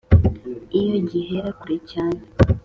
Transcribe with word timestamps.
iyo 0.79 0.97
gihera: 1.09 1.47
kure 1.59 1.77
cyane. 1.91 2.21